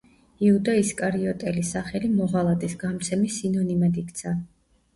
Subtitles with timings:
[0.45, 4.37] იუდა ისკარიოტელის სახელი მოღალატის, გამცემის სინონიმად იქცა.